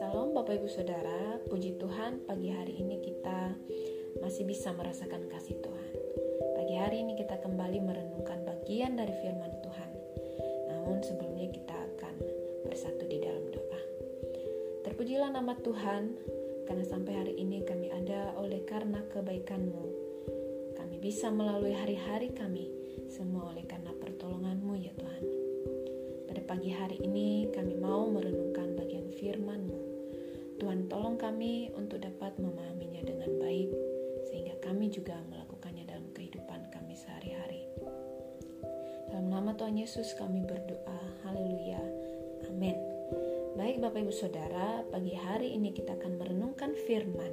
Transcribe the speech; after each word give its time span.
Salam 0.00 0.32
Bapak 0.32 0.56
Ibu 0.56 0.64
Saudara, 0.64 1.36
puji 1.52 1.76
Tuhan 1.76 2.24
pagi 2.24 2.48
hari 2.48 2.80
ini 2.80 2.96
kita 3.04 3.52
masih 4.24 4.48
bisa 4.48 4.72
merasakan 4.72 5.28
kasih 5.28 5.60
Tuhan. 5.60 5.92
Pagi 6.56 6.80
hari 6.80 7.04
ini 7.04 7.20
kita 7.20 7.36
kembali 7.44 7.84
merenungkan 7.84 8.48
bagian 8.48 8.96
dari 8.96 9.12
firman 9.20 9.52
Tuhan. 9.60 9.90
Namun 10.72 11.04
sebelumnya 11.04 11.52
kita 11.52 11.84
akan 11.84 12.14
bersatu 12.72 13.04
di 13.04 13.20
dalam 13.20 13.44
doa. 13.52 13.80
Terpujilah 14.88 15.36
nama 15.36 15.52
Tuhan, 15.60 16.16
karena 16.64 16.84
sampai 16.88 17.12
hari 17.12 17.36
ini 17.36 17.60
kami 17.60 17.92
ada 17.92 18.32
oleh 18.40 18.64
karena 18.64 19.04
kebaikan-Mu. 19.12 19.84
Kami 20.80 20.96
bisa 20.96 21.28
melalui 21.28 21.76
hari-hari 21.76 22.32
kami, 22.32 22.72
semua 23.12 23.52
oleh 23.52 23.68
karena 23.68 23.85
hari 26.76 27.00
ini 27.00 27.48
kami 27.56 27.72
mau 27.80 28.04
merenungkan 28.12 28.76
bagian 28.76 29.08
firman-Mu. 29.16 29.80
Tuhan 30.60 30.88
tolong 30.92 31.16
kami 31.16 31.72
untuk 31.72 32.04
dapat 32.04 32.36
memahaminya 32.36 33.00
dengan 33.08 33.32
baik, 33.40 33.72
sehingga 34.28 34.60
kami 34.60 34.92
juga 34.92 35.16
melakukannya 35.32 35.88
dalam 35.88 36.08
kehidupan 36.12 36.68
kami 36.68 36.92
sehari-hari. 36.92 37.64
Dalam 39.08 39.32
nama 39.32 39.56
Tuhan 39.56 39.80
Yesus 39.80 40.12
kami 40.20 40.44
berdoa, 40.44 41.00
haleluya, 41.24 41.80
amin. 42.52 42.76
Baik 43.56 43.80
Bapak 43.80 44.04
Ibu 44.04 44.12
Saudara, 44.12 44.84
pagi 44.92 45.16
hari 45.16 45.56
ini 45.56 45.72
kita 45.72 45.96
akan 45.96 46.20
merenungkan 46.20 46.76
firman 46.84 47.32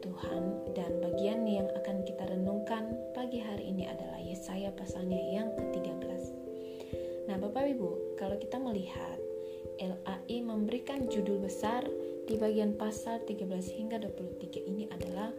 Tuhan 0.00 0.42
dan 0.72 0.98
bagian 0.98 1.44
yang 1.44 1.68
akan 1.76 2.02
kita 2.08 2.24
renungkan 2.26 2.96
pagi 3.12 3.38
hari 3.38 3.68
ini 3.68 3.84
adalah 3.86 4.18
Yesaya 4.18 4.72
pasalnya 4.72 5.20
yang 5.20 5.52
ke-13. 5.54 5.99
Nah, 7.30 7.38
Bapak 7.38 7.62
Ibu, 7.62 8.18
kalau 8.18 8.34
kita 8.42 8.58
melihat 8.58 9.14
LAI 9.78 10.42
memberikan 10.42 11.06
judul 11.06 11.38
besar 11.38 11.86
di 12.26 12.34
bagian 12.34 12.74
pasal 12.74 13.22
13 13.22 13.46
hingga 13.70 14.02
23 14.02 14.66
ini 14.66 14.90
adalah 14.90 15.30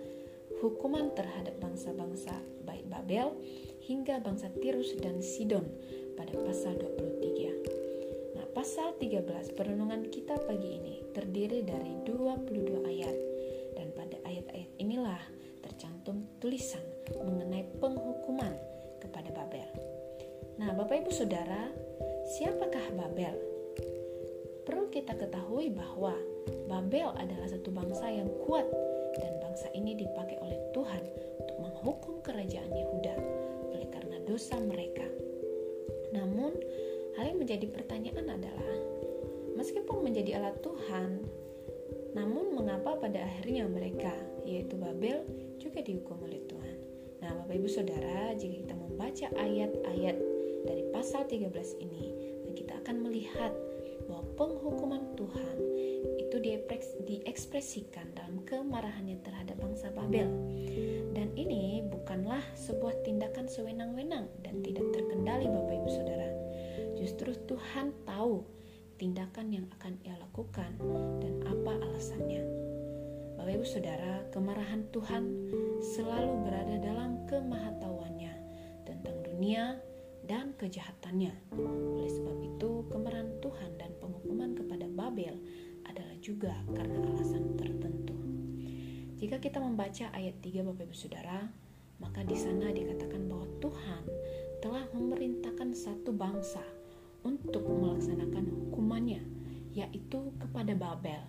hukuman 0.64 1.12
terhadap 1.12 1.60
bangsa-bangsa 1.60 2.32
baik 2.64 2.88
Babel 2.88 3.36
hingga 3.84 4.24
bangsa 4.24 4.48
Tirus 4.64 4.96
dan 5.04 5.20
Sidon 5.20 5.68
pada 6.16 6.32
pasal 6.48 6.80
23 6.80 8.56
pasal 8.56 8.96
13 8.96 9.56
perenungan 9.56 10.08
kita 10.08 10.40
pagi 10.48 10.80
ini 10.80 10.96
terdiri 11.12 11.60
dari 11.64 12.04
22 12.08 12.88
ayat 12.88 13.18
dan 13.76 13.92
pada 13.96 14.16
ayat-ayat 14.28 14.70
inilah 14.80 15.24
tercantum 15.60 16.24
tulisan 16.40 16.84
mengenai 17.20 17.68
penghukuman 17.84 18.56
kepada. 19.04 19.41
Nah, 20.72 20.88
Bapak 20.88 21.04
Ibu 21.04 21.12
Saudara, 21.12 21.68
siapakah 22.32 22.96
Babel? 22.96 23.36
Perlu 24.64 24.88
kita 24.88 25.20
ketahui 25.20 25.68
bahwa 25.68 26.16
Babel 26.72 27.12
adalah 27.12 27.44
satu 27.52 27.76
bangsa 27.76 28.08
yang 28.08 28.32
kuat 28.48 28.72
dan 29.20 29.36
bangsa 29.44 29.68
ini 29.76 30.00
dipakai 30.00 30.40
oleh 30.40 30.56
Tuhan 30.72 31.04
untuk 31.44 31.58
menghukum 31.60 32.24
kerajaan 32.24 32.72
Yehuda 32.72 33.16
oleh 33.68 33.84
karena 33.92 34.24
dosa 34.24 34.56
mereka. 34.64 35.04
Namun, 36.16 36.56
Hal 37.20 37.36
yang 37.36 37.44
menjadi 37.44 37.68
pertanyaan 37.68 38.32
adalah, 38.32 38.76
meskipun 39.60 40.08
menjadi 40.08 40.40
alat 40.40 40.56
Tuhan, 40.64 41.20
namun 42.16 42.56
mengapa 42.56 42.96
pada 42.96 43.20
akhirnya 43.20 43.68
mereka, 43.68 44.16
yaitu 44.48 44.80
Babel, 44.80 45.28
juga 45.60 45.84
dihukum 45.84 46.16
oleh 46.24 46.40
Tuhan? 46.48 46.78
Nah, 47.20 47.36
Bapak 47.44 47.60
Ibu 47.60 47.68
Saudara, 47.68 48.32
jika 48.40 48.56
kita 48.64 48.76
membaca 48.80 49.28
ayat-ayat 49.36 50.41
dari 50.68 50.84
pasal 50.94 51.26
13 51.28 51.52
ini, 51.82 52.06
kita 52.54 52.78
akan 52.84 53.08
melihat 53.08 53.54
bahwa 54.06 54.24
penghukuman 54.38 55.16
Tuhan 55.18 55.58
itu 56.20 56.36
diekspresikan 57.06 58.12
dalam 58.18 58.44
kemarahannya 58.46 59.22
terhadap 59.24 59.58
bangsa 59.62 59.90
Babel. 59.94 60.30
Dan 61.12 61.32
ini 61.36 61.84
bukanlah 61.86 62.42
sebuah 62.56 63.04
tindakan 63.04 63.46
sewenang-wenang 63.48 64.28
dan 64.42 64.64
tidak 64.64 64.88
terkendali 64.96 65.46
Bapak 65.48 65.76
Ibu 65.76 65.90
Saudara 65.92 66.22
Justru 67.02 67.34
Tuhan 67.50 67.98
tahu 68.06 68.46
tindakan 69.02 69.50
yang 69.50 69.66
akan 69.74 69.98
ia 70.06 70.14
lakukan 70.22 70.70
dan 71.18 71.34
apa 71.50 71.74
alasannya. 71.82 72.46
Bapak 73.42 73.58
Ibu 73.58 73.66
Saudara, 73.66 74.22
kemarahan 74.30 74.86
Tuhan 74.94 75.24
selalu 75.82 76.46
berada 76.46 76.78
dalam 76.78 77.26
kemahatauannya 77.26 78.34
tentang 78.86 79.18
dunia 79.26 79.82
kejahatannya. 80.62 81.34
Oleh 81.98 82.12
sebab 82.14 82.38
itu, 82.46 82.86
kemarahan 82.94 83.34
Tuhan 83.42 83.82
dan 83.82 83.90
penghukuman 83.98 84.54
kepada 84.54 84.86
Babel 84.94 85.34
adalah 85.90 86.14
juga 86.22 86.54
karena 86.78 87.02
alasan 87.10 87.58
tertentu. 87.58 88.14
Jika 89.18 89.42
kita 89.42 89.58
membaca 89.58 90.14
ayat 90.14 90.38
3 90.46 90.62
Bapak 90.62 90.86
Ibu 90.86 90.94
Saudara, 90.94 91.50
maka 91.98 92.22
di 92.22 92.38
sana 92.38 92.70
dikatakan 92.70 93.26
bahwa 93.26 93.50
Tuhan 93.58 94.04
telah 94.62 94.86
memerintahkan 94.94 95.74
satu 95.74 96.14
bangsa 96.14 96.62
untuk 97.26 97.66
melaksanakan 97.66 98.46
hukumannya, 98.50 99.22
yaitu 99.74 100.30
kepada 100.38 100.78
Babel. 100.78 101.22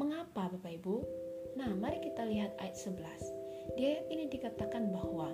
Mengapa 0.00 0.48
Bapak 0.48 0.72
Ibu? 0.80 0.96
Nah, 1.56 1.72
mari 1.76 2.00
kita 2.04 2.24
lihat 2.24 2.56
ayat 2.60 2.76
11. 2.76 3.00
Di 3.76 3.82
ayat 3.84 4.04
ini 4.12 4.24
dikatakan 4.28 4.92
bahwa 4.92 5.32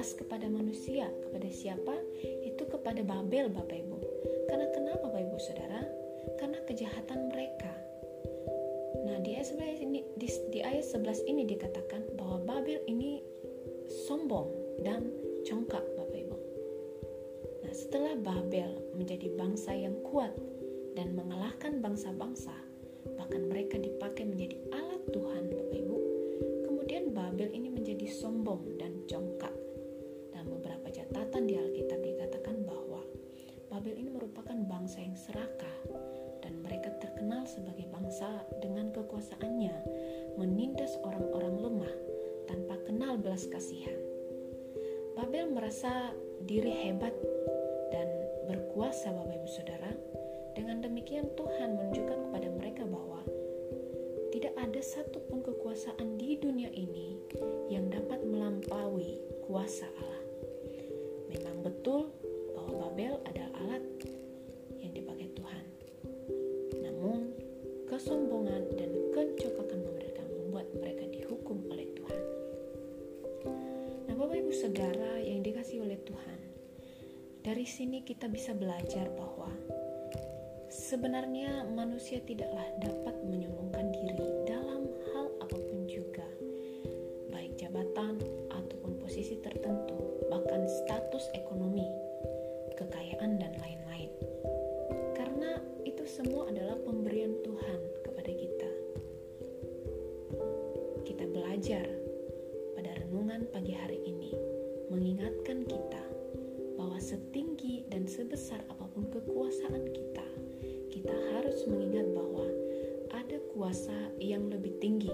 membalas 0.00 0.16
kepada 0.16 0.48
manusia, 0.48 1.12
kepada 1.28 1.48
siapa? 1.52 1.92
Itu 2.40 2.64
kepada 2.72 3.04
Babel 3.04 3.52
Bapak 3.52 3.76
Ibu. 3.84 3.98
Karena 4.48 4.72
kenapa 4.72 5.12
Bapak 5.12 5.28
Ibu 5.28 5.36
Saudara? 5.36 5.84
Karena 6.40 6.56
kejahatan 6.64 7.28
mereka. 7.28 7.68
Nah, 9.04 9.20
di 9.20 9.36
ayat 9.36 9.52
11 9.52 9.84
ini 9.84 10.00
di, 10.16 10.28
di 10.56 10.64
ayat 10.64 10.88
11 10.88 11.28
ini 11.28 11.44
dikatakan 11.44 12.16
bahwa 12.16 12.40
Babel 12.48 12.80
ini 12.88 13.20
sombong 14.08 14.48
dan 14.80 15.04
congkak 15.44 15.84
setelah 17.70 18.12
Babel 18.18 18.76
menjadi 18.98 19.30
bangsa 19.34 19.70
yang 19.74 19.94
kuat 20.06 20.30
dan 20.98 21.14
mengalahkan 21.14 21.78
bangsa-bangsa, 21.82 22.54
bahkan 23.18 23.46
mereka 23.46 23.78
dipakai 23.78 24.26
menjadi 24.26 24.58
alat 24.74 25.02
Tuhan, 25.10 25.50
Bapak 25.50 25.74
Ibu. 25.74 25.96
Kemudian 26.66 27.14
Babel 27.14 27.50
ini 27.50 27.70
menjadi 27.70 28.06
sombong 28.10 28.78
dan 28.78 28.94
congkak. 29.06 29.69
Dan 30.40 30.48
beberapa 30.48 30.88
catatan 30.88 31.44
di 31.44 31.60
Alkitab 31.60 32.00
dikatakan 32.00 32.64
bahwa 32.64 33.04
Babel 33.68 34.00
ini 34.00 34.08
merupakan 34.08 34.56
bangsa 34.56 35.04
yang 35.04 35.12
serakah 35.12 35.76
dan 36.40 36.64
mereka 36.64 36.96
terkenal 36.96 37.44
sebagai 37.44 37.84
bangsa 37.92 38.48
dengan 38.64 38.88
kekuasaannya 38.96 39.76
menindas 40.40 40.96
orang-orang 41.04 41.54
lemah 41.60 41.94
tanpa 42.48 42.80
kenal 42.88 43.20
belas 43.20 43.44
kasihan. 43.52 44.00
Babel 45.12 45.52
merasa 45.52 46.16
diri 46.48 46.72
hebat 46.88 47.12
berkuasa 48.50 49.14
Bapak 49.14 49.34
Ibu 49.38 49.48
Saudara. 49.48 49.92
Dengan 50.58 50.82
demikian 50.82 51.30
Tuhan 51.38 51.78
menunjukkan 51.78 52.18
kepada 52.26 52.48
mereka 52.50 52.82
bahwa 52.82 53.22
tidak 54.34 54.54
ada 54.58 54.82
satupun 54.82 55.46
kekuasaan 55.46 56.18
di 56.18 56.34
dunia 56.34 56.66
ini 56.74 57.14
yang 57.70 57.86
dapat 57.86 58.26
melampaui 58.26 59.22
kuasa 59.46 59.86
Allah. 59.94 60.09
Betul 61.80 62.12
bahwa 62.52 62.92
Babel 62.92 63.16
adalah 63.24 63.56
alat 63.64 63.80
yang 64.84 64.92
dipakai 64.92 65.32
Tuhan. 65.32 65.64
Namun, 66.76 67.32
kesombongan 67.88 68.68
dan 68.76 68.92
kecokakan 69.16 69.88
mereka 69.88 70.20
membuat 70.28 70.68
mereka 70.76 71.08
dihukum 71.08 71.64
oleh 71.72 71.88
Tuhan. 71.96 72.22
Nah, 74.04 74.12
Bapak 74.12 74.44
Ibu 74.44 74.52
Saudara 74.52 75.24
yang 75.24 75.40
dikasih 75.40 75.80
oleh 75.80 75.96
Tuhan, 76.04 76.40
dari 77.40 77.64
sini 77.64 78.04
kita 78.04 78.28
bisa 78.28 78.52
belajar 78.52 79.08
bahwa 79.16 79.48
sebenarnya 80.68 81.64
manusia 81.64 82.20
tidaklah 82.20 82.76
dapat 82.76 83.16
menyombongkan 83.24 83.88
diri 83.88 84.28
dalam 84.44 84.84
hal 85.16 85.32
apa 85.40 85.56
pun 85.56 85.88
juga, 85.88 86.28
baik 87.32 87.56
jabatan 87.56 88.20
ataupun 88.52 89.00
posisi 89.00 89.40
tertentu, 89.40 89.79
Belajar 101.60 101.92
pada 102.72 102.88
renungan 103.04 103.44
pagi 103.52 103.76
hari 103.76 104.00
ini 104.08 104.32
mengingatkan 104.88 105.60
kita 105.68 106.00
setinggi 106.96 107.84
dan 107.92 108.08
sebesar 108.08 108.64
apa 108.72 108.88
pun 108.88 109.04
kekuasaan 109.12 109.84
kita, 109.92 110.24
kita 110.88 111.12
harus 111.36 111.60
mengingat 111.68 112.08
bahwa 112.16 112.48
ada 113.12 113.36
kuasa 113.52 113.92
yang 114.16 114.48
lebih 114.48 114.72
tinggi 114.80 115.12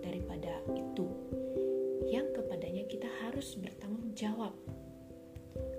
daripada 0.00 0.56
itu, 0.72 1.04
yang 2.08 2.32
kepadanya 2.32 2.88
kita 2.88 3.12
harus 3.20 3.52
bertanggung 3.60 4.16
jawab. 4.16 4.56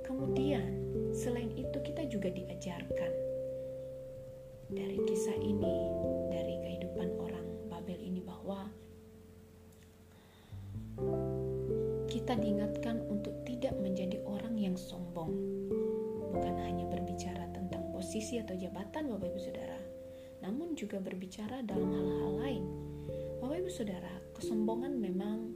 Kemudian, 0.06 0.86
selain 1.18 1.50
itu 1.58 1.82
kita 1.82 2.06
juga 2.06 2.30
diajarkan 2.30 3.10
dari 4.70 5.02
kisah 5.10 5.38
ini, 5.42 6.05
kita 12.36 12.52
diingatkan 12.52 13.00
untuk 13.08 13.32
tidak 13.48 13.72
menjadi 13.80 14.20
orang 14.28 14.60
yang 14.60 14.76
sombong. 14.76 15.32
Bukan 16.36 16.60
hanya 16.68 16.84
berbicara 16.84 17.48
tentang 17.56 17.88
posisi 17.96 18.44
atau 18.44 18.52
jabatan 18.60 19.08
Bapak 19.08 19.32
Ibu 19.32 19.40
Saudara, 19.40 19.80
namun 20.44 20.76
juga 20.76 21.00
berbicara 21.00 21.64
dalam 21.64 21.88
hal-hal 21.96 22.34
lain. 22.44 22.64
Bapak 23.40 23.56
Ibu 23.64 23.72
Saudara, 23.72 24.12
kesombongan 24.36 25.00
memang 25.00 25.56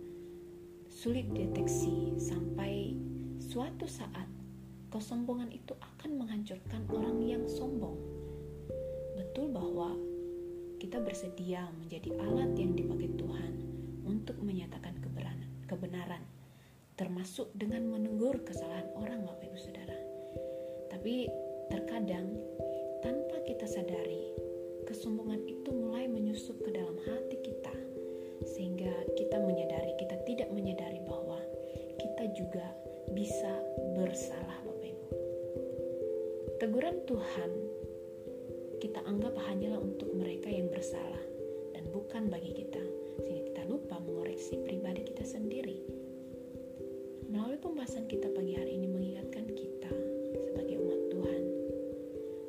sulit 0.87 1.27
deteksi 1.35 2.15
sampai 2.15 2.95
suatu 3.43 3.83
saat 3.83 4.31
kesombongan 4.87 5.51
itu 5.51 5.75
akan 5.75 6.15
menghancurkan 6.15 6.87
orang 6.95 7.19
yang 7.27 7.43
sombong. 7.43 7.99
Betul 9.19 9.51
bahwa 9.51 9.99
kita 10.79 11.03
bersedia 11.03 11.67
menjadi 11.75 12.15
alat 12.23 12.55
yang 12.55 12.71
dipakai 12.71 13.11
Tuhan 13.19 13.67
untuk 14.07 14.39
menyatakan 14.39 14.95
kebenaran, 15.67 16.23
termasuk 16.99 17.47
dengan 17.55 17.87
menegur 17.87 18.43
kesalahan 18.43 18.91
orang 18.99 19.23
Bapak 19.23 19.47
Ibu 19.47 19.55
Saudara. 19.55 19.95
Tapi 20.91 21.31
terkadang 21.71 22.27
tanpa 22.99 23.39
kita 23.47 23.63
sadari, 23.63 24.35
kesombongan 24.83 25.39
itu 25.47 25.71
mulai 25.71 26.11
menyusup 26.11 26.59
ke 26.59 26.75
dalam 26.75 26.99
hati 27.07 27.39
kita 27.39 27.71
sehingga 28.43 28.91
kita 29.15 29.39
menyadari, 29.39 29.95
kita 29.95 30.19
tidak 30.27 30.51
menyadari 30.51 30.99
bahwa 31.07 31.39
kita 31.95 32.35
juga 32.35 32.67
bisa 33.15 33.63
bersalah 33.95 34.59
Bapak 34.67 34.91
Ibu. 34.91 35.07
Teguran 36.59 36.99
Tuhan 37.07 37.51
kita 38.83 38.99
anggap 39.07 39.39
hanyalah 39.47 39.79
untuk 39.79 40.11
mereka 40.11 40.51
yang 40.51 40.67
bersalah 40.67 41.23
dan 41.71 41.87
bukan 41.95 42.27
bagi 42.27 42.51
kita 42.51 42.83
sehingga 43.23 43.43
kita 43.55 43.63
lupa 43.71 44.03
mengoreksi 44.03 44.59
pribadi 44.67 45.07
kita 45.07 45.23
sendiri. 45.23 46.08
Melalui 47.29 47.61
pembahasan 47.61 48.09
kita 48.09 48.25
pagi 48.33 48.57
hari 48.57 48.75
ini 48.75 48.89
mengingatkan 48.89 49.45
kita 49.53 49.93
sebagai 50.49 50.81
umat 50.81 51.01
Tuhan, 51.13 51.43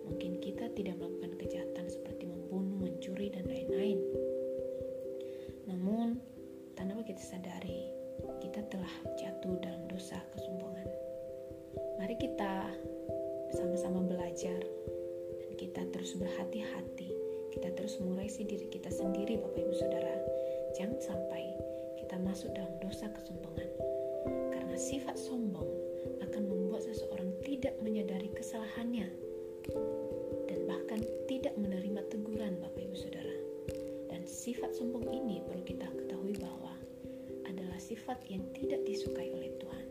mungkin 0.08 0.32
kita 0.40 0.72
tidak 0.72 0.96
melakukan 0.96 1.36
kejahatan 1.36 1.86
seperti 1.92 2.24
membunuh, 2.24 2.88
mencuri, 2.88 3.28
dan 3.28 3.44
lain-lain. 3.44 4.00
Namun, 5.68 6.16
tanpa 6.72 7.04
kita 7.04 7.20
sadari, 7.20 7.92
kita 8.40 8.64
telah 8.72 8.94
jatuh 9.20 9.60
dalam 9.60 9.84
dosa 9.92 10.16
kesombongan. 10.32 10.88
Mari 12.00 12.16
kita 12.16 12.72
sama-sama 13.52 14.00
belajar 14.00 14.64
dan 15.44 15.52
kita 15.60 15.84
terus 15.92 16.16
berhati-hati. 16.16 17.12
Kita 17.52 17.68
terus 17.76 18.00
mengoreksi 18.00 18.48
diri 18.48 18.66
kita 18.72 18.88
sendiri, 18.88 19.36
Bapak 19.36 19.60
Ibu 19.60 19.74
Saudara, 19.76 20.16
Jangan 20.78 21.02
sampai 21.02 21.44
kita 21.98 22.14
masuk 22.22 22.54
dalam 22.54 22.70
dosa 22.78 23.10
kesombongan. 23.10 23.68
Karena 24.70 24.86
sifat 24.86 25.18
sombong 25.18 25.66
akan 26.22 26.46
membuat 26.46 26.86
seseorang 26.86 27.34
tidak 27.42 27.74
menyadari 27.82 28.30
kesalahannya 28.30 29.10
dan 30.46 30.60
bahkan 30.70 31.02
tidak 31.26 31.58
menerima 31.58 32.06
teguran 32.06 32.54
Bapak 32.62 32.78
Ibu 32.78 32.94
Saudara. 32.94 33.34
Dan 34.14 34.22
sifat 34.30 34.70
sombong 34.70 35.10
ini 35.10 35.42
perlu 35.42 35.66
kita 35.66 35.90
ketahui 35.90 36.38
bahwa 36.38 36.70
adalah 37.50 37.82
sifat 37.82 38.22
yang 38.30 38.46
tidak 38.54 38.86
disukai 38.86 39.34
oleh 39.34 39.50
Tuhan. 39.58 39.86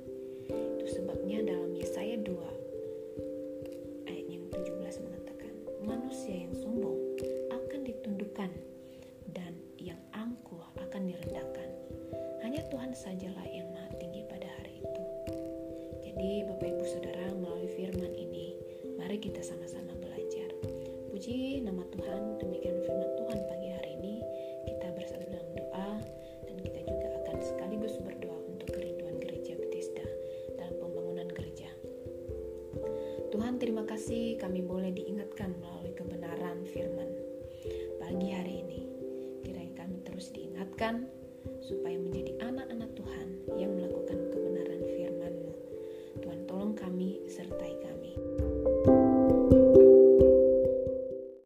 Itu 0.47 0.87
sebabnya 0.87 1.43
dalam 1.43 1.75
Yesaya 1.75 2.15
2 2.15 4.07
ayat 4.07 4.25
yang 4.31 4.47
17 4.47 4.79
mengatakan, 5.03 5.53
manusia 5.83 6.47
yang 6.47 6.55
sombong 6.55 6.95
akan 7.51 7.83
ditundukkan 7.83 8.47
Tuhan 12.69 12.93
sajalah 12.93 13.49
yang 13.49 13.58
Bapak 16.29 16.61
Ibu 16.61 16.85
Saudara 16.85 17.33
melalui 17.33 17.65
firman 17.73 18.13
ini, 18.13 18.53
mari 19.01 19.17
kita 19.17 19.41
sama-sama 19.41 19.97
belajar. 19.97 20.53
Puji 21.09 21.57
nama 21.65 21.81
Tuhan, 21.89 22.37
demikian 22.37 22.85
firman 22.85 23.17
Tuhan 23.17 23.39
pagi 23.49 23.69
hari 23.73 23.97
ini. 23.97 24.15
Kita 24.69 24.93
bersatu 24.93 25.25
dalam 25.25 25.49
doa 25.57 25.89
dan 26.45 26.55
kita 26.61 26.85
juga 26.85 27.07
akan 27.25 27.37
sekaligus 27.41 27.97
berdoa 28.05 28.37
untuk 28.45 28.69
kerinduan 28.77 29.17
gereja 29.17 29.57
Bethesda 29.57 30.05
dalam 30.53 30.77
pembangunan 30.77 31.33
gereja. 31.33 31.73
Tuhan 33.33 33.57
terima 33.57 33.89
kasih 33.89 34.37
kami 34.37 34.61
boleh 34.61 34.93
diingatkan 34.93 35.57
melalui 35.57 35.97
kebenaran 35.97 36.61
firman 36.69 37.09
pagi 37.97 38.29
hari 38.29 38.61
ini. 38.69 38.81
Kiranya 39.41 39.81
kami 39.81 39.97
terus 40.05 40.29
diingatkan 40.29 41.09